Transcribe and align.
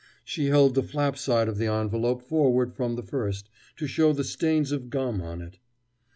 She 0.23 0.47
held 0.47 0.73
the 0.73 0.81
flap 0.81 1.15
side 1.15 1.47
of 1.47 1.59
the 1.59 1.67
envelope 1.67 2.23
forward 2.23 2.73
from 2.73 2.95
the 2.95 3.03
first, 3.03 3.51
to 3.77 3.85
show 3.85 4.13
the 4.13 4.23
stains 4.23 4.71
of 4.71 4.89
gum 4.89 5.21
on 5.21 5.43
it. 5.43 5.59